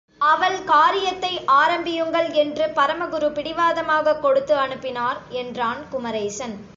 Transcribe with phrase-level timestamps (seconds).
[0.17, 6.55] அவள் காரியத்தை ஆரம்பியுங்கள் என்று பரமகுரு பிடிவாதமாகக் கொடுத்து அனுப்பினார், என்றான் குமரேசன்.